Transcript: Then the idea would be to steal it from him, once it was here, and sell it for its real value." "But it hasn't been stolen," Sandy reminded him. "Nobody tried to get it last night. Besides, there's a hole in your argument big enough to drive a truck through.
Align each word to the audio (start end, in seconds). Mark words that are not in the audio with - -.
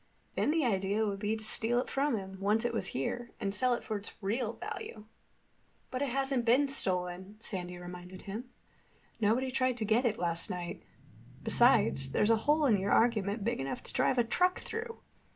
Then 0.33 0.49
the 0.49 0.65
idea 0.65 1.05
would 1.05 1.19
be 1.19 1.37
to 1.37 1.43
steal 1.43 1.77
it 1.79 1.87
from 1.87 2.17
him, 2.17 2.39
once 2.39 2.65
it 2.65 2.73
was 2.73 2.87
here, 2.87 3.29
and 3.39 3.53
sell 3.53 3.75
it 3.75 3.83
for 3.83 3.97
its 3.97 4.17
real 4.19 4.53
value." 4.53 5.05
"But 5.91 6.01
it 6.01 6.09
hasn't 6.09 6.43
been 6.43 6.67
stolen," 6.69 7.37
Sandy 7.39 7.77
reminded 7.77 8.23
him. 8.23 8.45
"Nobody 9.19 9.51
tried 9.51 9.77
to 9.77 9.85
get 9.85 10.05
it 10.05 10.17
last 10.17 10.49
night. 10.49 10.81
Besides, 11.43 12.13
there's 12.13 12.31
a 12.31 12.35
hole 12.49 12.65
in 12.65 12.79
your 12.79 12.91
argument 12.91 13.43
big 13.43 13.59
enough 13.59 13.83
to 13.83 13.93
drive 13.93 14.17
a 14.17 14.23
truck 14.23 14.61
through. 14.61 15.01